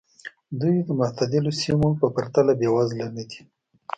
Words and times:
دوی 0.59 0.75
د 0.87 0.89
معتدلو 0.99 1.51
سیمو 1.61 1.87
په 1.99 2.07
پرتله 2.15 2.51
بېوزله 2.59 3.07
نه 3.15 3.23
دي. 3.29 3.39